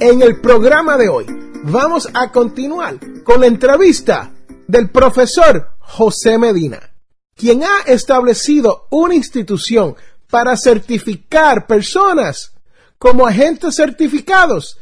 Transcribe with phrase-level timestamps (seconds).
[0.00, 1.26] En el programa de hoy
[1.64, 4.32] vamos a continuar con la entrevista
[4.66, 6.94] del profesor José Medina,
[7.36, 9.94] quien ha establecido una institución
[10.30, 12.54] para certificar personas
[12.98, 14.78] como agentes certificados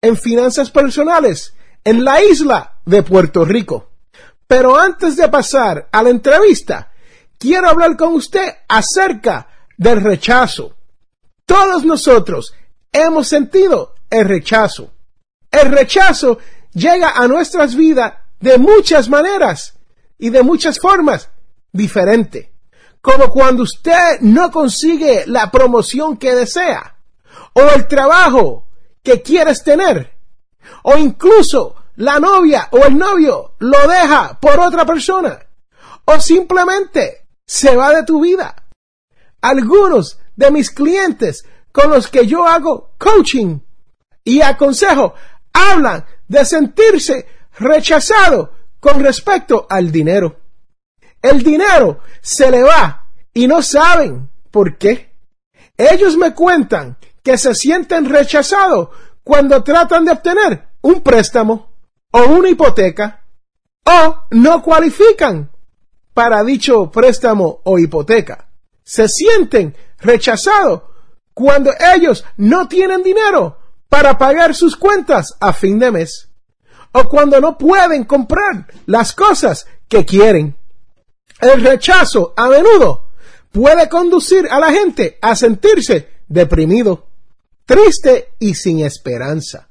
[0.00, 1.52] en finanzas personales
[1.84, 3.90] en la isla de Puerto Rico.
[4.46, 6.90] Pero antes de pasar a la entrevista,
[7.36, 10.74] quiero hablar con usted acerca del rechazo.
[11.44, 12.54] Todos nosotros
[12.90, 14.92] hemos sentido el rechazo.
[15.50, 16.38] El rechazo
[16.72, 19.74] llega a nuestras vidas de muchas maneras
[20.18, 21.30] y de muchas formas
[21.72, 22.48] diferentes.
[23.00, 26.96] Como cuando usted no consigue la promoción que desea,
[27.52, 28.66] o el trabajo
[29.02, 30.12] que quieres tener,
[30.84, 35.38] o incluso la novia o el novio lo deja por otra persona,
[36.04, 38.54] o simplemente se va de tu vida.
[39.42, 43.60] Algunos de mis clientes con los que yo hago coaching
[44.24, 45.14] y aconsejo
[45.52, 47.26] hablan de sentirse
[47.58, 50.40] rechazado con respecto al dinero.
[51.22, 55.12] El dinero se le va y no saben por qué.
[55.76, 58.88] Ellos me cuentan que se sienten rechazados
[59.22, 61.70] cuando tratan de obtener un préstamo
[62.10, 63.24] o una hipoteca
[63.84, 65.50] o no cualifican
[66.12, 68.48] para dicho préstamo o hipoteca.
[68.82, 70.82] Se sienten rechazados
[71.32, 73.58] cuando ellos no tienen dinero
[73.94, 76.28] para pagar sus cuentas a fin de mes
[76.90, 80.56] o cuando no pueden comprar las cosas que quieren.
[81.40, 83.10] El rechazo a menudo
[83.52, 87.06] puede conducir a la gente a sentirse deprimido,
[87.66, 89.68] triste y sin esperanza.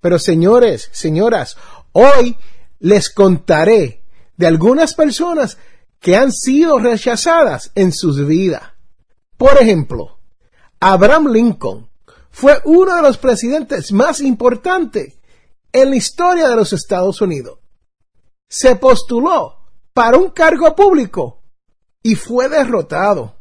[0.00, 1.56] Pero señores, señoras,
[1.92, 2.36] hoy
[2.80, 4.02] les contaré
[4.36, 5.56] de algunas personas
[6.00, 8.64] que han sido rechazadas en sus vidas.
[9.36, 10.18] Por ejemplo,
[10.80, 11.85] Abraham Lincoln
[12.36, 15.14] fue uno de los presidentes más importantes
[15.72, 17.60] en la historia de los Estados Unidos.
[18.46, 19.56] Se postuló
[19.94, 21.42] para un cargo público
[22.02, 23.38] y fue derrotado.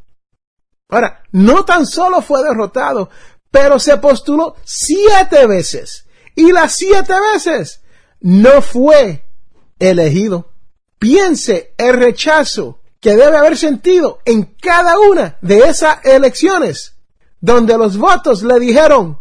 [0.87, 3.09] Ahora, no tan solo fue derrotado,
[3.51, 7.81] pero se postuló siete veces y las siete veces
[8.21, 9.25] no fue
[9.77, 10.53] elegido.
[10.99, 16.94] Piense el rechazo que debe haber sentido en cada una de esas elecciones
[17.45, 19.19] donde los votos le dijeron,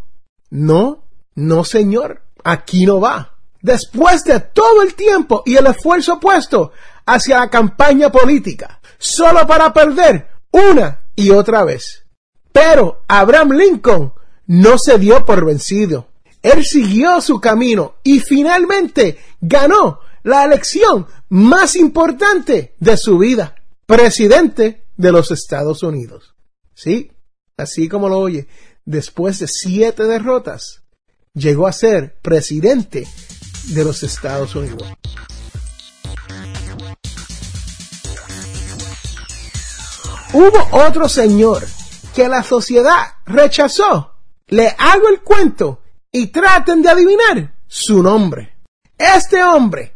[0.48, 1.04] no,
[1.34, 3.36] no señor, aquí no va.
[3.60, 6.72] Después de todo el tiempo y el esfuerzo puesto
[7.04, 12.06] hacia la campaña política, solo para perder una y otra vez.
[12.50, 14.14] Pero Abraham Lincoln
[14.46, 16.08] no se dio por vencido.
[16.40, 23.54] Él siguió su camino y finalmente ganó la elección más importante de su vida,
[23.84, 26.34] presidente de los Estados Unidos.
[26.74, 27.10] Sí,
[27.56, 28.48] así como lo oye,
[28.84, 30.82] después de siete derrotas,
[31.32, 33.06] llegó a ser presidente
[33.68, 34.82] de los Estados Unidos.
[40.32, 41.64] Hubo otro señor
[42.14, 44.14] que la sociedad rechazó.
[44.48, 45.80] Le hago el cuento
[46.10, 48.56] y traten de adivinar su nombre.
[48.98, 49.94] Este hombre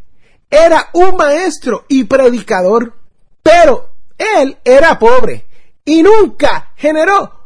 [0.48, 2.94] era un maestro y predicador,
[3.42, 5.46] pero él era pobre
[5.84, 7.37] y nunca generó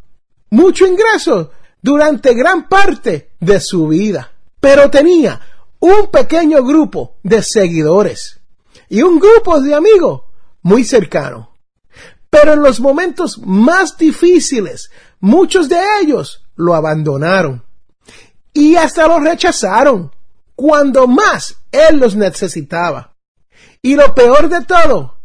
[0.53, 1.51] mucho ingreso
[1.81, 5.41] durante gran parte de su vida, pero tenía
[5.81, 8.39] un pequeño grupo de seguidores
[8.89, 10.23] y un grupo de amigos
[10.61, 11.57] muy cercano.
[12.29, 14.91] Pero en los momentos más difíciles,
[15.21, 17.65] muchos de ellos lo abandonaron
[18.53, 20.13] y hasta lo rechazaron
[20.55, 23.15] cuando más él los necesitaba.
[23.81, 25.17] Y lo peor de todo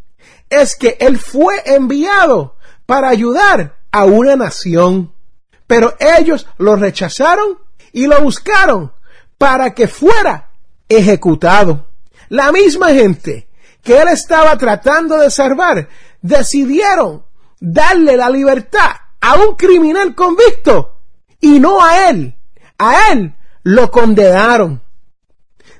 [0.48, 5.12] es que él fue enviado para ayudar a una nación
[5.68, 7.58] pero ellos lo rechazaron
[7.92, 8.92] y lo buscaron
[9.36, 10.50] para que fuera
[10.88, 11.86] ejecutado.
[12.30, 13.48] La misma gente
[13.84, 15.88] que él estaba tratando de salvar
[16.20, 17.24] decidieron
[17.60, 21.00] darle la libertad a un criminal convicto
[21.38, 22.34] y no a él.
[22.78, 24.82] A él lo condenaron.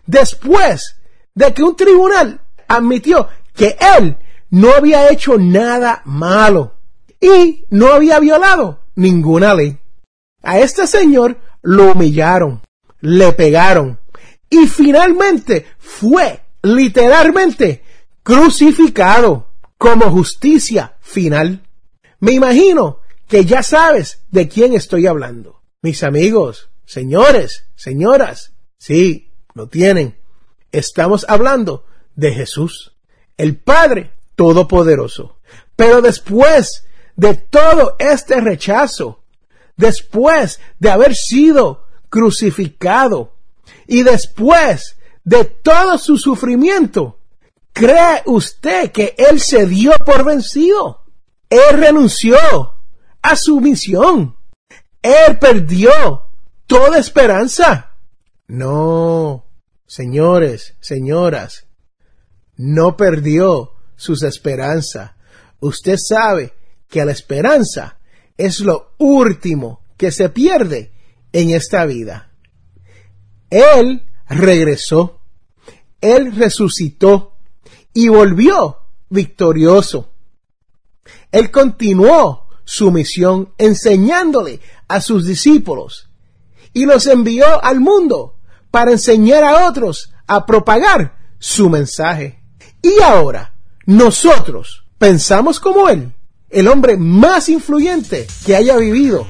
[0.05, 0.97] Después
[1.35, 4.19] de que un tribunal admitió que él
[4.51, 6.75] no había hecho nada malo
[7.21, 9.79] y no había violado ninguna ley.
[10.43, 12.63] A este señor lo humillaron,
[13.01, 13.99] le pegaron
[14.51, 17.83] y finalmente fue literalmente
[18.23, 21.63] crucificado como justicia final.
[22.19, 22.99] Me imagino
[23.29, 25.63] que ya sabes de quién estoy hablando.
[25.81, 30.19] Mis amigos, señores, señoras, sí, lo tienen.
[30.73, 31.87] Estamos hablando
[32.17, 32.97] de Jesús,
[33.37, 35.39] el Padre Todopoderoso.
[35.77, 36.88] Pero después
[37.19, 39.25] de todo este rechazo,
[39.77, 43.35] después de haber sido crucificado
[43.89, 47.19] y después de todo su sufrimiento,
[47.73, 51.03] ¿cree usted que Él se dio por vencido?
[51.51, 52.39] Él renunció
[53.21, 54.37] a su misión.
[55.03, 56.23] Él perdió
[56.69, 57.97] toda esperanza.
[58.47, 59.45] No,
[59.87, 61.67] señores, señoras,
[62.57, 65.11] no perdió sus esperanzas.
[65.59, 66.55] Usted sabe
[66.89, 67.99] que la esperanza
[68.37, 70.93] es lo último que se pierde
[71.33, 72.31] en esta vida.
[73.51, 75.21] Él regresó,
[76.01, 77.37] Él resucitó
[77.93, 80.13] y volvió victorioso.
[81.33, 86.11] Él continuó su misión enseñándole a sus discípulos
[86.73, 88.37] y los envió al mundo
[88.71, 92.43] para enseñar a otros a propagar su mensaje.
[92.83, 93.55] Y ahora,
[93.87, 96.15] nosotros pensamos como Él,
[96.51, 99.27] el hombre más influyente que haya vivido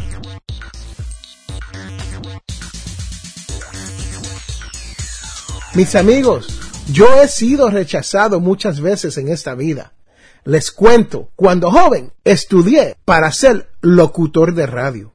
[5.79, 6.49] Mis amigos,
[6.93, 9.93] yo he sido rechazado muchas veces en esta vida.
[10.43, 15.15] Les cuento, cuando joven estudié para ser locutor de radio.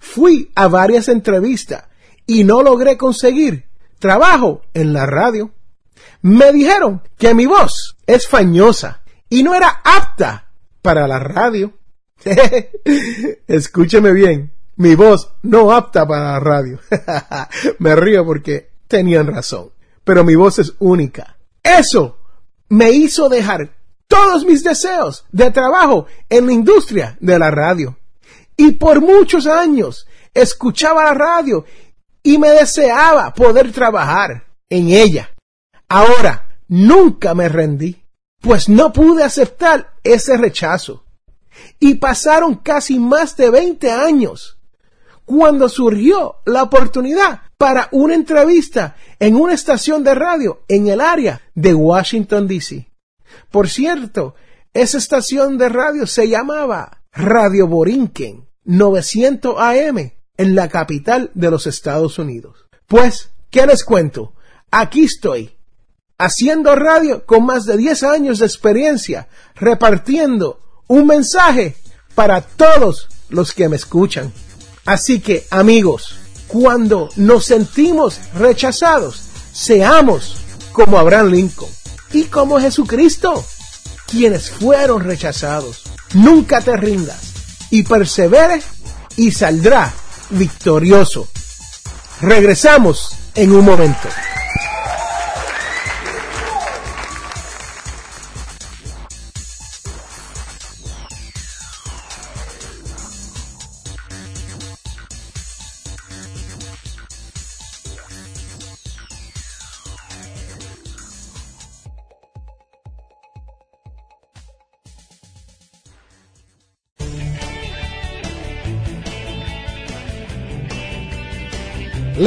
[0.00, 1.84] Fui a varias entrevistas
[2.26, 3.66] y no logré conseguir
[3.98, 5.50] trabajo en la radio.
[6.22, 10.47] Me dijeron que mi voz es fañosa y no era apta
[10.82, 11.72] para la radio.
[13.46, 16.80] Escúcheme bien, mi voz no apta para la radio.
[17.78, 19.70] Me río porque tenían razón
[20.08, 21.36] pero mi voz es única.
[21.62, 22.16] Eso
[22.70, 23.76] me hizo dejar
[24.06, 27.98] todos mis deseos de trabajo en la industria de la radio.
[28.56, 31.66] Y por muchos años escuchaba la radio
[32.22, 35.28] y me deseaba poder trabajar en ella.
[35.90, 38.02] Ahora, nunca me rendí,
[38.40, 41.04] pues no pude aceptar ese rechazo.
[41.80, 44.58] Y pasaron casi más de 20 años
[45.24, 51.42] cuando surgió la oportunidad para una entrevista en una estación de radio en el área
[51.54, 52.90] de Washington, D.C.
[53.50, 54.34] Por cierto,
[54.72, 61.66] esa estación de radio se llamaba Radio Borinquen 900 AM en la capital de los
[61.66, 62.66] Estados Unidos.
[62.86, 64.34] Pues, ¿qué les cuento?
[64.70, 65.57] Aquí estoy,
[66.18, 71.76] haciendo radio con más de 10 años de experiencia, repartiendo un mensaje
[72.14, 74.32] para todos los que me escuchan.
[74.84, 76.16] Así que, amigos,
[76.48, 79.22] cuando nos sentimos rechazados,
[79.52, 80.36] seamos
[80.72, 81.70] como Abraham Lincoln
[82.12, 83.44] y como Jesucristo,
[84.10, 85.84] quienes fueron rechazados.
[86.14, 87.20] Nunca te rindas
[87.70, 88.62] y persevere
[89.16, 89.92] y saldrá
[90.30, 91.28] victorioso.
[92.20, 94.08] Regresamos en un momento.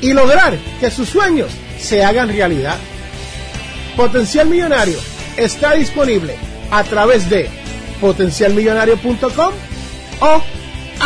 [0.00, 2.78] y lograr que sus sueños se hagan realidad.
[3.96, 4.98] Potencial Millonario
[5.36, 6.36] está disponible
[6.70, 7.50] a través de
[8.00, 9.52] potencialmillonario.com
[10.20, 10.42] o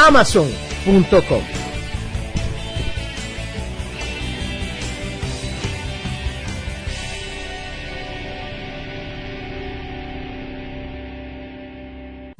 [0.06, 1.53] amazon.com.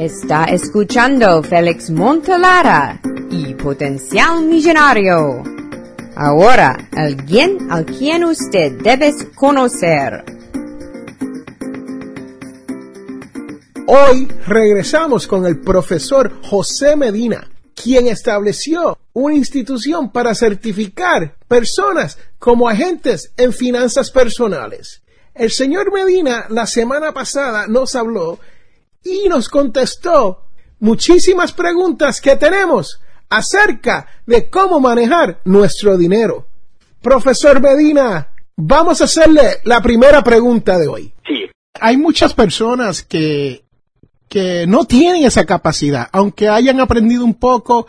[0.00, 2.98] Está escuchando Félix Montelara
[3.30, 5.42] y Potencial Millonario.
[6.16, 10.24] Ahora, alguien al quien usted debe conocer.
[13.86, 22.70] Hoy regresamos con el profesor José Medina, quien estableció una institución para certificar personas como
[22.70, 25.02] agentes en finanzas personales.
[25.34, 28.38] El señor Medina la semana pasada nos habló
[29.04, 30.46] y nos contestó
[30.78, 36.46] muchísimas preguntas que tenemos acerca de cómo manejar nuestro dinero.
[37.00, 41.12] Profesor Medina, vamos a hacerle la primera pregunta de hoy.
[41.26, 41.50] Sí.
[41.80, 43.64] Hay muchas personas que,
[44.28, 47.86] que no tienen esa capacidad, aunque hayan aprendido un poco,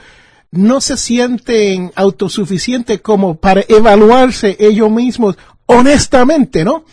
[0.52, 6.84] no se sienten autosuficientes como para evaluarse ellos mismos honestamente, ¿no?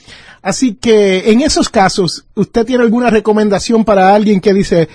[0.43, 4.89] Así que en esos casos, ¿usted tiene alguna recomendación para alguien que dice,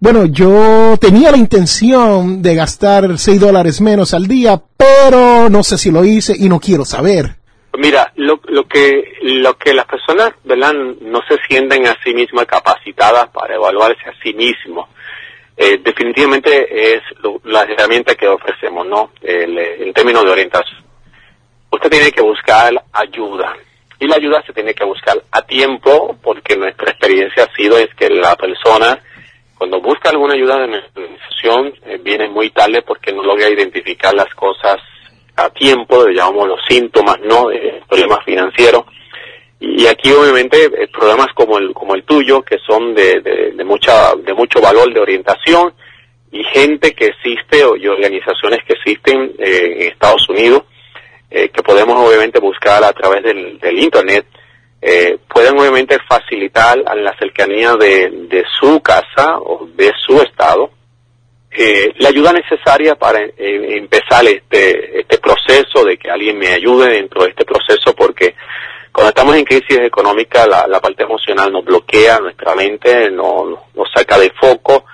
[0.00, 5.76] bueno, yo tenía la intención de gastar 6 dólares menos al día, pero no sé
[5.76, 7.36] si lo hice y no quiero saber?
[7.76, 10.72] Mira, lo, lo que lo que las personas, ¿verdad?
[10.72, 14.88] No se sienten a sí mismas capacitadas para evaluarse a sí mismos.
[15.56, 17.02] Eh, definitivamente es
[17.44, 19.10] la herramienta que ofrecemos, ¿no?
[19.20, 20.80] El, en términos de orientación.
[21.70, 23.54] Usted tiene que buscar ayuda
[24.00, 27.88] y la ayuda se tiene que buscar a tiempo porque nuestra experiencia ha sido es
[27.94, 29.00] que la persona
[29.56, 34.32] cuando busca alguna ayuda de organización eh, viene muy tarde porque no logra identificar las
[34.34, 34.76] cosas
[35.34, 37.48] a tiempo, llamamos los síntomas, ¿no?
[37.48, 38.84] De problemas financieros.
[39.60, 44.14] Y aquí obviamente eh, programas como el como el tuyo que son de, de, mucha
[44.14, 45.74] de mucho valor de orientación
[46.30, 50.62] y gente que existe y organizaciones que existen eh, en Estados Unidos
[51.30, 54.26] eh, que podemos obviamente buscar a través del, Internet,
[54.80, 60.70] eh, pueden obviamente facilitar a la cercanía de, su casa o de su estado
[61.50, 67.24] eh, la ayuda necesaria para empezar este, este proceso de que alguien me ayude dentro
[67.24, 68.34] de este proceso porque
[68.92, 73.88] cuando estamos en crisis económica la, la parte emocional nos bloquea nuestra mente, nos, nos
[73.94, 74.84] saca de foco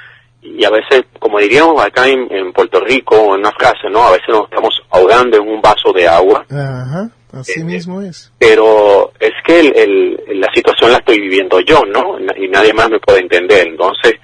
[0.45, 4.05] y a veces, como diríamos acá en, Puerto Rico, en una frase, ¿no?
[4.05, 6.45] A veces nos estamos ahogando en un vaso de agua.
[6.51, 8.31] Ajá, así eh, mismo es.
[8.39, 12.19] Pero es que el, la situación la estoy viviendo yo, ¿no?
[12.37, 13.67] Y nadie más me puede entender.
[13.69, 14.15] Entonces,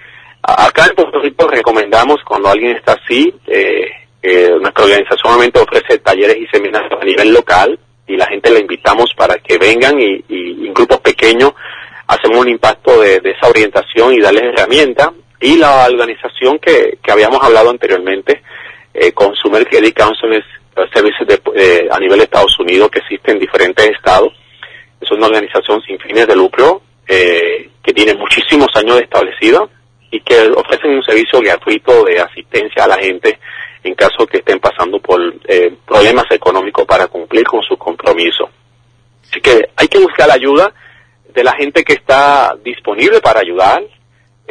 [0.42, 3.86] acá en Puerto Rico recomendamos cuando alguien está así, eh,
[4.60, 9.06] nuestra organización solamente ofrece talleres y seminarios a nivel local y la gente le invitamos
[9.16, 11.54] para que vengan y, y en grupos pequeños
[12.06, 15.10] hacemos un impacto de, de esa orientación y darles herramientas
[15.40, 18.42] y la organización que, que habíamos hablado anteriormente,
[18.92, 20.44] eh, Consumer Credit Council
[20.92, 24.32] Services de, eh, a nivel de Estados Unidos que existe en diferentes estados.
[25.00, 29.66] Es una organización sin fines de lucro eh, que tiene muchísimos años establecida
[30.10, 33.38] y que ofrecen un servicio gratuito de asistencia a la gente
[33.82, 38.48] en caso que estén pasando por eh, problemas económicos para cumplir con sus compromisos.
[39.28, 40.72] Así que hay que buscar ayuda
[41.32, 43.82] de la gente que está disponible para ayudar,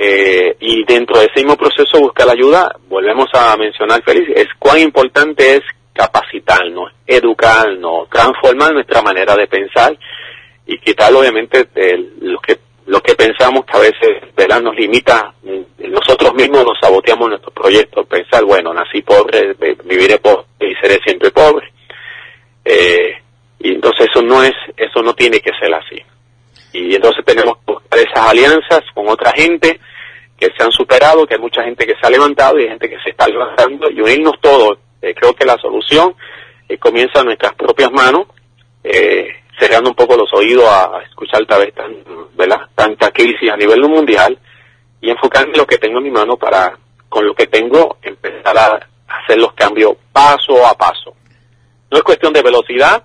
[0.01, 4.79] eh, y dentro de ese mismo proceso buscar ayuda, volvemos a mencionar, Félix, es cuán
[4.79, 9.97] importante es capacitarnos, educarnos, transformar nuestra manera de pensar
[10.65, 11.67] y quitar obviamente
[12.21, 15.33] lo que lo que pensamos que a veces nos limita,
[15.77, 19.53] nosotros mismos nos saboteamos nuestros proyectos, pensar, bueno, nací pobre,
[19.83, 21.71] viviré pobre y seré siempre pobre.
[22.65, 23.15] Eh,
[23.59, 26.01] y entonces eso no es, eso no tiene que ser así.
[26.71, 29.79] Y entonces tenemos que buscar esas alianzas con otra gente
[30.37, 32.89] que se han superado, que hay mucha gente que se ha levantado y hay gente
[32.89, 34.77] que se está levantando y unirnos todos.
[35.01, 36.15] Eh, creo que la solución
[36.67, 38.27] eh, comienza en nuestras propias manos,
[38.83, 39.27] eh,
[39.59, 41.93] cerrando un poco los oídos a, escuchar tal vez tan,
[42.35, 42.61] ¿verdad?
[42.75, 44.37] tanta crisis a nivel mundial
[45.01, 46.77] y enfocarme en lo que tengo en mi mano para,
[47.09, 51.15] con lo que tengo, empezar a hacer los cambios paso a paso.
[51.91, 53.03] No es cuestión de velocidad,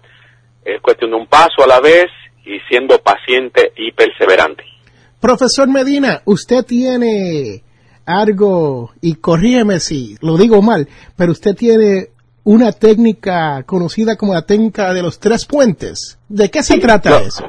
[0.64, 2.10] es cuestión de un paso a la vez
[2.44, 4.64] y siendo paciente y perseverante.
[5.20, 7.62] Profesor Medina, usted tiene
[8.06, 12.08] algo, y corrígeme si lo digo mal, pero usted tiene
[12.44, 16.18] una técnica conocida como la técnica de los tres puentes.
[16.28, 17.48] ¿De qué se trata eso?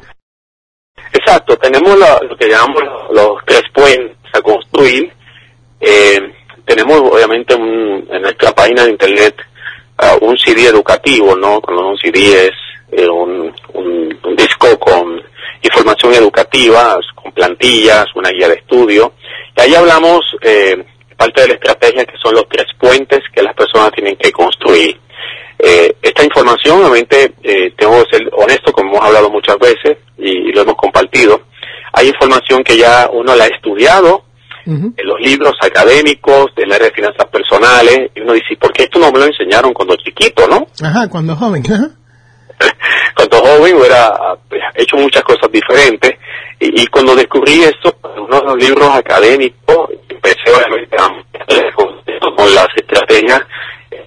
[1.11, 5.11] Exacto, tenemos lo, que llamamos los tres puentes a construir.
[5.79, 6.19] Eh,
[6.65, 9.35] tenemos obviamente en nuestra página de internet
[10.01, 11.61] uh, un CD educativo, ¿no?
[11.61, 12.64] Cuando un CD es
[12.97, 15.21] eh, un, un, disco con
[15.61, 19.13] información educativa, con plantillas, una guía de estudio.
[19.55, 20.83] Y ahí hablamos eh,
[21.15, 24.99] parte de la estrategia que son los tres puentes que las personas tienen que construir.
[25.57, 30.51] Eh, esta información, obviamente, eh, tengo que ser honesto, como hemos hablado muchas veces y,
[30.51, 31.41] lo hemos compartido.
[31.93, 34.23] Hay información que ya uno la ha estudiado
[34.65, 38.97] en los libros académicos del área de finanzas personales y uno dice, ¿por qué esto
[38.97, 40.65] no me lo enseñaron cuando chiquito, no?
[40.81, 41.63] Ajá, cuando joven.
[43.15, 44.37] cuando joven hubiera
[44.75, 46.11] hecho muchas cosas diferentes
[46.59, 51.09] y, y cuando descubrí esto en uno de los libros académicos empecé obviamente a
[52.35, 53.41] con las estrategias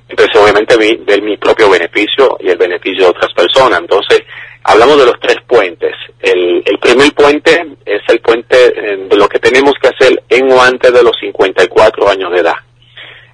[0.09, 3.81] empecé obviamente a ver mi propio beneficio y el beneficio de otras personas.
[3.81, 4.23] Entonces
[4.65, 5.95] hablamos de los tres puentes.
[6.21, 10.51] El, el primer puente es el puente eh, de lo que tenemos que hacer en
[10.51, 12.57] o antes de los 54 años de edad.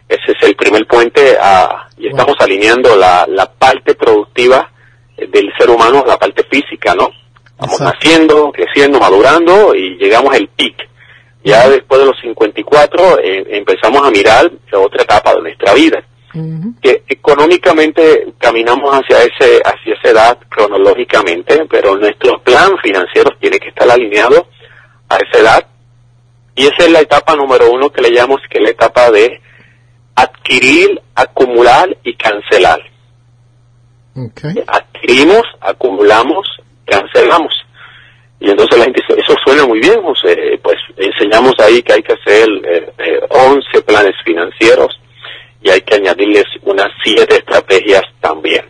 [0.09, 4.71] Ese es el primer puente a, y estamos alineando la, la parte productiva
[5.16, 7.11] del ser humano la parte física, ¿no?
[7.59, 10.76] Vamos naciendo, creciendo, madurando y llegamos al pic.
[11.44, 16.02] Ya después de los 54 eh, empezamos a mirar otra etapa de nuestra vida.
[16.83, 23.68] Que económicamente caminamos hacia ese hacia esa edad cronológicamente, pero nuestro plan financiero tiene que
[23.68, 24.49] estar alineado
[25.09, 25.66] a esa edad.
[26.56, 29.40] Y esa es la etapa número uno que le llamamos que es la etapa de
[30.16, 32.81] adquirir, acumular y cancelar.
[34.66, 36.46] Adquirimos, acumulamos,
[36.87, 37.53] cancelamos.
[38.40, 40.59] Y entonces la gente dice, eso suena muy bien, José.
[40.62, 45.00] Pues enseñamos ahí que hay que hacer eh, eh, 11 planes financieros
[45.62, 48.64] y hay que añadirles unas 7 estrategias también.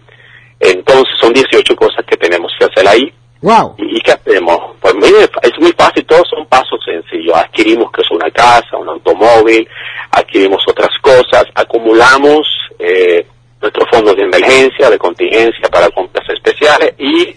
[0.61, 3.13] Entonces son 18 cosas que tenemos que hacer ahí.
[3.43, 3.75] Wow.
[3.77, 4.59] ¿Y qué hacemos?
[4.81, 4.95] Pues
[5.43, 7.37] es muy fácil, todos son pasos sencillos.
[7.37, 9.69] Adquirimos que es una casa, un automóvil,
[10.13, 13.27] adquirimos otras cosas, acumulamos eh,
[13.65, 17.35] nuestros fondos de emergencia, de contingencia para compras especiales y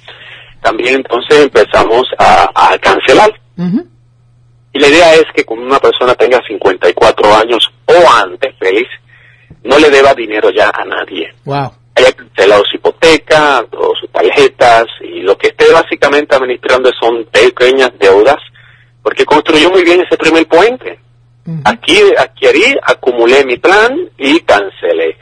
[0.62, 3.32] también entonces empezamos a, cancelar.
[4.74, 8.88] Y la idea es que cuando una persona tenga 54 años o antes, feliz,
[9.64, 11.34] no le deba dinero ya a nadie.
[11.46, 11.72] Wow.
[11.96, 17.92] Haya cancelado su hipoteca, o sus tarjetas y lo que esté básicamente administrando son pequeñas
[17.98, 18.38] deudas,
[19.02, 21.00] porque construyó muy bien ese primer puente.
[21.64, 25.18] Aquí adquirí, acumulé mi plan y cancelé.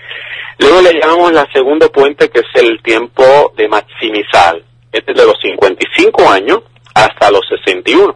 [0.59, 4.61] Luego le llamamos la segundo puente que es el tiempo de maximizar.
[4.91, 6.59] Este es de los 55 años
[6.93, 8.15] hasta los 61.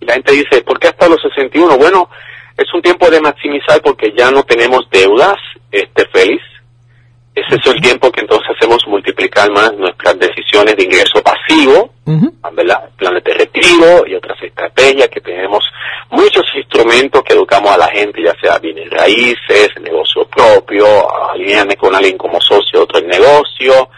[0.00, 1.78] Y la gente dice, ¿por qué hasta los 61?
[1.78, 2.10] Bueno,
[2.56, 5.36] es un tiempo de maximizar porque ya no tenemos deudas,
[5.70, 6.42] este feliz.
[7.46, 11.90] Ese es el tiempo que entonces hacemos multiplicar más nuestras decisiones de ingreso pasivo,
[12.52, 12.88] ¿verdad?
[12.96, 15.64] Planes de retiro y otras estrategias que tenemos
[16.10, 20.86] muchos instrumentos que educamos a la gente, ya sea bienes raíces, negocio propio,
[21.30, 23.88] alinearme con alguien como socio de otro negocio,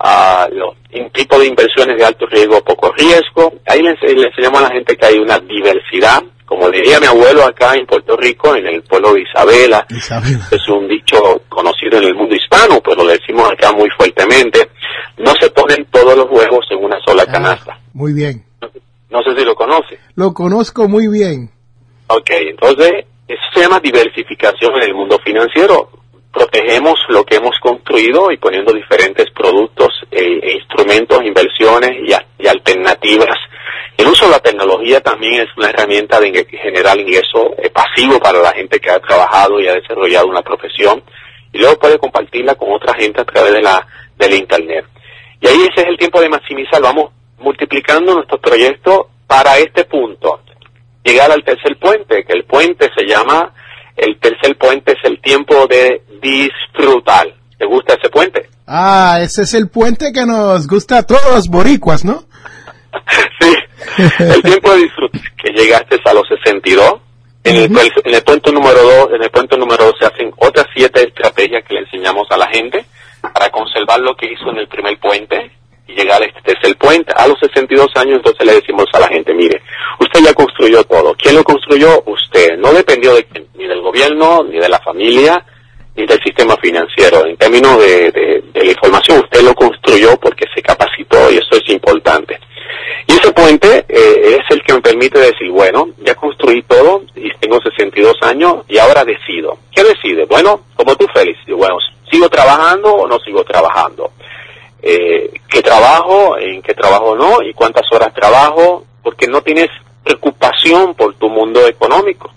[0.00, 0.74] a los
[1.12, 3.52] tipo de inversiones de alto riesgo o poco riesgo.
[3.66, 7.74] Ahí le, enseñamos a la gente que hay una diversidad como diría mi abuelo acá
[7.74, 12.34] en Puerto Rico, en el pueblo de Isabela, es un dicho conocido en el mundo
[12.34, 14.70] hispano, pero lo decimos acá muy fuertemente,
[15.18, 17.78] no se ponen todos los huevos en una sola ah, canasta.
[17.92, 18.42] Muy bien.
[19.10, 19.98] No, sé si lo conoce.
[20.14, 21.50] Lo conozco muy bien.
[22.06, 25.90] Ok, entonces, eso se llama diversificación en el mundo financiero.
[26.32, 32.46] Protegemos lo que hemos construido y poniendo diferentes productos e, e instrumentos, inversiones y, y
[32.46, 33.36] alternativas
[33.98, 38.38] el uso de la tecnología también es una herramienta de generar ingreso eh, pasivo para
[38.38, 41.02] la gente que ha trabajado y ha desarrollado una profesión
[41.52, 43.84] y luego puede compartirla con otra gente a través de la,
[44.16, 44.84] del Internet.
[45.40, 50.42] Y ahí ese es el tiempo de maximizar, vamos multiplicando nuestros proyectos para este punto,
[51.02, 53.52] llegar al tercer puente, que el puente se llama,
[53.96, 57.26] el tercer puente es el tiempo de disfrutar.
[57.58, 58.48] ¿Te gusta ese puente?
[58.64, 62.22] Ah, ese es el puente que nos gusta a todos los boricuas, ¿no?
[63.40, 63.54] sí,
[64.18, 67.00] el tiempo de disfrute que llegaste a los 62.
[67.44, 67.64] En el,
[68.04, 71.64] en el punto número 2, en el punto número 2 se hacen otras siete estrategias
[71.64, 72.84] que le enseñamos a la gente
[73.20, 75.50] para conservar lo que hizo en el primer puente
[75.86, 77.12] y llegar a este tercer puente.
[77.16, 79.62] A los 62 años entonces le decimos a la gente, mire,
[79.98, 81.14] usted ya construyó todo.
[81.14, 82.02] ¿Quién lo construyó?
[82.06, 82.58] Usted.
[82.58, 85.44] No dependió de, ni del gobierno, ni de la familia,
[85.98, 87.26] ni del sistema financiero.
[87.26, 91.68] En términos de, de la información, usted lo construyó porque se capacitó y eso es
[91.68, 92.38] importante.
[93.06, 97.30] Y ese puente eh, es el que me permite decir, bueno, ya construí todo y
[97.40, 99.58] tengo 62 años y ahora decido.
[99.74, 100.26] ¿Qué decide?
[100.26, 101.78] Bueno, como tú, Félix, bueno,
[102.10, 104.12] ¿sigo trabajando o no sigo trabajando?
[104.82, 106.36] Eh, ¿Qué trabajo?
[106.38, 107.42] ¿En qué trabajo no?
[107.42, 108.84] ¿Y cuántas horas trabajo?
[109.02, 109.68] Porque no tienes
[110.04, 112.30] preocupación por tu mundo económico.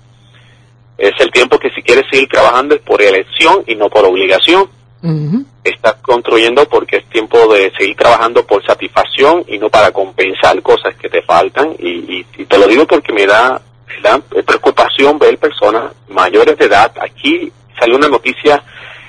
[1.02, 4.70] Es el tiempo que si quieres seguir trabajando es por elección y no por obligación.
[5.64, 10.96] Estás construyendo porque es tiempo de seguir trabajando por satisfacción y no para compensar cosas
[10.98, 11.76] que te faltan.
[11.80, 13.60] Y, te lo digo porque me da,
[14.46, 16.92] preocupación ver personas mayores de edad.
[17.02, 18.64] Aquí salió una noticia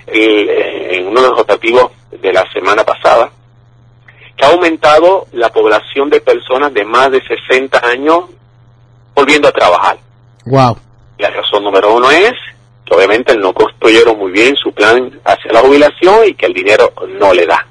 [0.07, 3.31] eh, en uno de los rotativos de la semana pasada
[4.35, 8.31] que ha aumentado la población de personas de más de 60 años
[9.15, 9.99] volviendo a trabajar.
[10.47, 10.79] Wow.
[11.23, 12.33] La razón número uno es
[12.85, 16.93] que obviamente no construyeron muy bien su plan hacia la jubilación y que el dinero
[17.21, 17.65] no le da.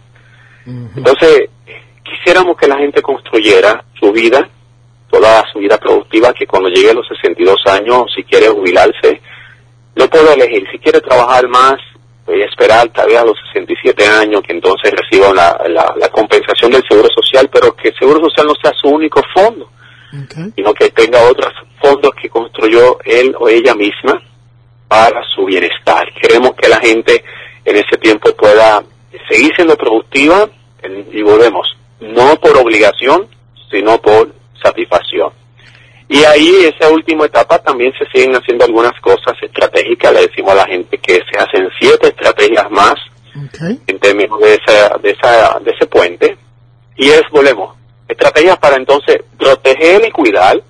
[0.65, 1.49] Entonces,
[2.01, 4.47] quisiéramos que la gente construyera su vida,
[5.09, 9.21] toda su vida productiva, que cuando llegue a los 62 años, si quiere jubilarse,
[9.95, 10.65] lo puede elegir.
[10.71, 11.75] Si quiere trabajar más,
[12.25, 16.71] voy a esperar tal vez a los 67 años que entonces reciba la, la, compensación
[16.71, 19.69] del Seguro Social, pero que el Seguro Social no sea su único fondo,
[20.55, 24.21] sino que tenga otros fondos que construyó él o ella misma
[24.87, 26.05] para su bienestar.
[26.21, 27.23] Queremos que la gente
[27.63, 28.83] en ese tiempo pueda
[29.29, 30.49] seguir siendo productiva
[31.11, 33.27] y volvemos, no por obligación,
[33.69, 35.31] sino por satisfacción.
[36.09, 40.11] Y ahí, esa última etapa, también se siguen haciendo algunas cosas estratégicas.
[40.11, 42.95] Le decimos a la gente que se hacen siete estrategias más
[43.87, 46.37] en términos de, esa, de, esa, de ese puente.
[46.97, 47.77] Y es, volvemos,
[48.11, 50.61] estrategias para entonces proteger y cuidar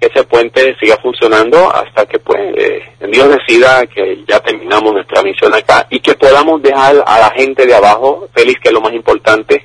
[0.00, 5.22] que ese puente siga funcionando hasta que pues eh, Dios decida que ya terminamos nuestra
[5.22, 8.80] misión acá y que podamos dejar a la gente de abajo feliz, que es lo
[8.80, 9.62] más importante,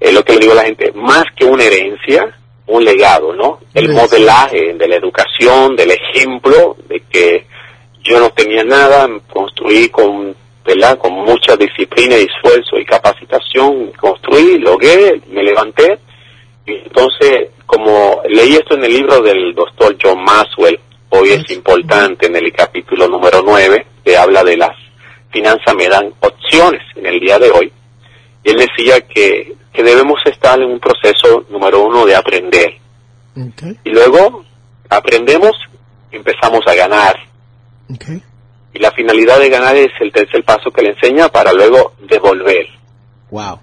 [0.00, 2.36] es lo que le digo a la gente, más que una herencia,
[2.66, 3.60] un legado, ¿no?
[3.74, 7.46] El modelaje de la educación, del ejemplo, de que
[8.02, 10.34] yo no tenía nada, construí con,
[10.64, 10.98] ¿verdad?
[10.98, 15.98] Con mucha disciplina, esfuerzo y capacitación, construí, logré, me levanté.
[16.84, 20.78] Entonces, como leí esto en el libro del doctor John Maxwell,
[21.10, 24.76] hoy es importante en el capítulo número 9, que habla de las
[25.30, 27.72] finanzas me dan opciones en el día de hoy.
[28.42, 32.76] Y él decía que que debemos estar en un proceso número uno de aprender.
[33.84, 34.44] Y luego
[34.88, 35.52] aprendemos
[36.10, 37.16] y empezamos a ganar.
[38.72, 42.66] Y la finalidad de ganar es el tercer paso que le enseña para luego devolver.
[43.30, 43.60] Wow.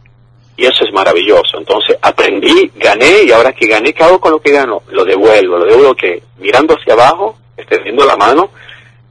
[0.58, 1.58] Y eso es maravilloso.
[1.58, 4.82] Entonces aprendí, gané y ahora que gané, ¿qué hago con lo que gano?
[4.90, 5.60] Lo devuelvo.
[5.60, 8.50] Lo devuelvo que mirando hacia abajo, extendiendo la mano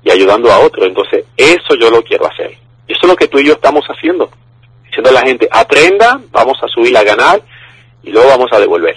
[0.02, 0.84] y ayudando a otro.
[0.84, 2.52] Entonces eso yo lo quiero hacer.
[2.88, 4.30] Y eso es lo que tú y yo estamos haciendo
[4.96, 7.42] diciendo a la gente, aprenda, vamos a subir a ganar
[8.02, 8.96] y luego vamos a devolver.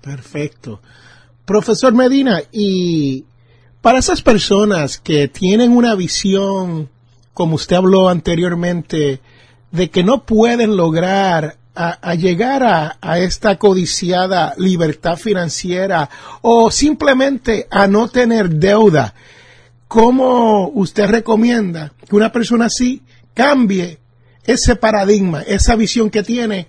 [0.00, 0.80] Perfecto.
[1.44, 3.24] Profesor Medina, y
[3.80, 6.90] para esas personas que tienen una visión,
[7.34, 9.20] como usted habló anteriormente,
[9.70, 16.08] de que no pueden lograr a, llegar a, a, esta codiciada libertad financiera
[16.40, 19.12] o simplemente a no tener deuda,
[19.86, 23.02] ¿cómo usted recomienda que una persona así
[23.34, 23.98] cambie
[24.44, 26.66] ese paradigma, esa visión que tiene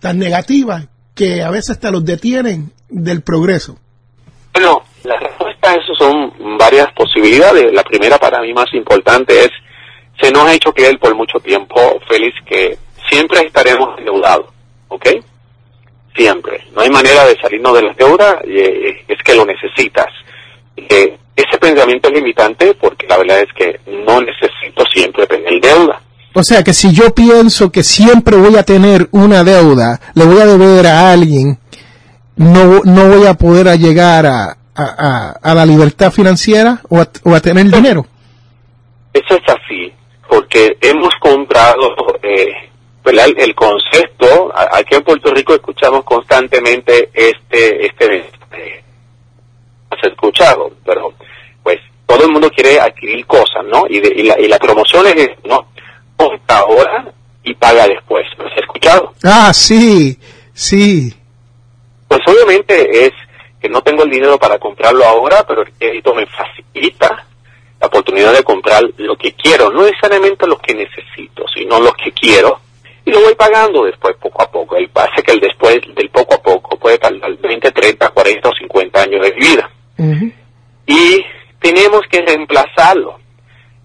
[0.00, 3.78] tan negativa que a veces te los detienen del progreso?
[4.54, 7.72] Bueno, la respuesta a eso son varias posibilidades.
[7.72, 9.50] La primera para mí más importante es,
[10.20, 12.78] se nos ha hecho creer por mucho tiempo, Félix, que
[13.08, 14.46] siempre estaremos endeudados,
[14.88, 15.06] ¿ok?
[16.16, 16.64] Siempre.
[16.74, 20.06] No hay manera de salirnos de la deuda, eh, es que lo necesitas.
[20.76, 26.00] Eh, ese pensamiento es limitante porque la verdad es que no necesito siempre tener deuda.
[26.34, 30.40] O sea que si yo pienso que siempre voy a tener una deuda, le voy
[30.40, 31.58] a deber a alguien,
[32.36, 38.06] no, no voy a poder llegar a, a, la libertad financiera o a, tener dinero.
[39.12, 39.92] Eso es así,
[40.28, 42.70] porque hemos comprado eh,
[43.04, 48.30] el, concepto, aquí en Puerto Rico escuchamos constantemente este, este,
[49.90, 51.14] has escuchado, pero
[51.62, 53.84] pues todo el mundo quiere adquirir cosas, ¿no?
[53.88, 55.68] Y, y, la, y la promoción es, ¿no?
[56.18, 57.12] compra ahora
[57.44, 58.26] y paga después.
[58.36, 59.14] ¿Lo has escuchado?
[59.24, 60.18] Ah, sí,
[60.52, 61.14] sí.
[62.08, 63.12] Pues obviamente es
[63.60, 67.24] que no tengo el dinero para comprarlo ahora, pero el crédito me facilita
[67.80, 72.12] la oportunidad de comprar lo que quiero, no necesariamente lo que necesito, sino lo que
[72.12, 72.60] quiero,
[73.08, 74.76] y lo voy pagando después poco a poco.
[74.76, 78.52] El pase que el después del poco a poco puede tardar 20, 30, 40 o
[78.54, 79.70] 50 años de vida.
[80.86, 81.24] Y
[81.58, 83.18] tenemos que reemplazarlo.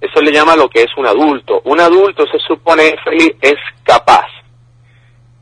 [0.02, 1.62] Eso le llama lo que es un adulto.
[1.64, 4.28] Un adulto se supone, feliz, es capaz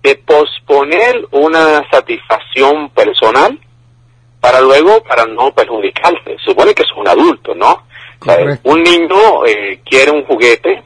[0.04, 3.60] de posponer una satisfacción personal
[4.40, 6.38] para luego, para no perjudicarse.
[6.46, 7.88] Supone que es un adulto, ¿no?
[8.64, 10.84] Un niño eh, quiere un juguete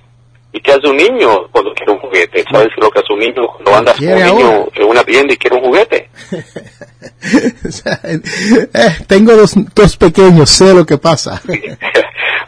[0.53, 2.43] y ¿qué hace un niño cuando quiere un juguete?
[2.49, 5.37] ¿Sabes lo que hace un niño cuando anda con un niño en una tienda y
[5.37, 6.09] quiere un juguete?
[7.67, 8.19] O sea, eh,
[9.07, 11.41] tengo dos, dos pequeños, sé lo que pasa.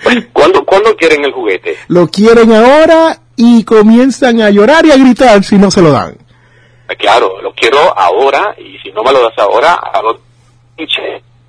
[0.04, 1.76] Pues, ¿cuándo, ¿Cuándo quieren el juguete?
[1.88, 6.18] Lo quieren ahora y comienzan a llorar y a gritar si no se lo dan.
[6.90, 10.20] Eh, Claro, lo quiero ahora y si no me lo das ahora, hago
[10.76, 11.02] pinche.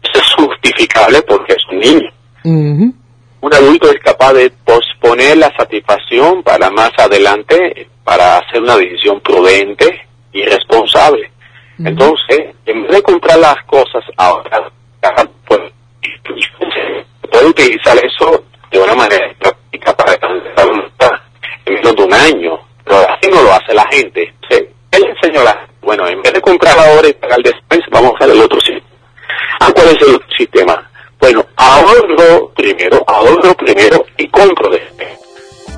[0.03, 2.11] Eso es justificable porque es un niño.
[3.41, 9.21] Un adulto es capaz de posponer la satisfacción para más adelante, para hacer una decisión
[9.21, 11.31] prudente y responsable.
[11.79, 14.69] Entonces, en vez de comprar las cosas ahora,
[15.47, 15.61] pues,
[17.31, 21.23] puede utilizar eso de una manera práctica para alcanzar
[21.65, 22.59] en menos de un año.
[22.85, 24.35] Pero así no lo hace la gente.
[24.43, 28.25] Entonces, él enseñó la, bueno, en vez de comprar ahora y pagar después, vamos a
[28.25, 28.87] hacer el otro sistema.
[29.61, 30.88] Ah, ¿cuál es el otro sistema?
[31.21, 35.09] Bueno, ahorro primero, ahorro primero y compro después.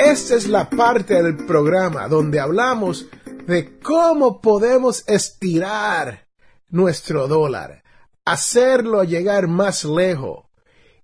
[0.03, 3.05] Esta es la parte del programa donde hablamos
[3.47, 6.27] de cómo podemos estirar
[6.69, 7.83] nuestro dólar,
[8.25, 10.43] hacerlo llegar más lejos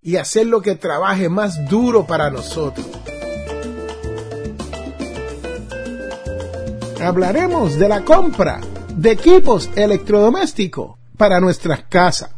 [0.01, 2.85] y hacerlo que trabaje más duro para nosotros.
[7.01, 8.59] Hablaremos de la compra
[8.93, 12.31] de equipos electrodomésticos para nuestras casas.